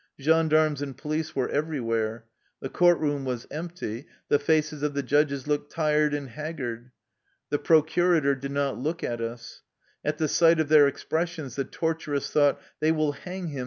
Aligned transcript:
Gendarmes 0.19 0.81
and 0.81 0.97
police 0.97 1.35
were 1.35 1.47
everywhere. 1.49 2.25
The 2.59 2.69
court 2.69 2.97
room 2.97 3.23
was 3.23 3.45
empty. 3.51 4.07
The 4.29 4.39
faces 4.39 4.81
of 4.81 4.95
the 4.95 5.03
judges 5.03 5.45
looked 5.45 5.71
tired 5.71 6.15
and 6.15 6.29
haggard. 6.29 6.89
The 7.51 7.59
procura 7.59 8.19
tor 8.23 8.33
did 8.33 8.49
not 8.51 8.79
look 8.79 9.03
at 9.03 9.21
us. 9.21 9.61
At 10.03 10.17
the 10.17 10.27
sight 10.27 10.59
of 10.59 10.69
their 10.69 10.87
expressions 10.87 11.55
the 11.55 11.65
torturous 11.65 12.31
thought," 12.31 12.59
They 12.81 12.91
will 12.91 13.11
hang 13.11 13.49
him 13.49 13.59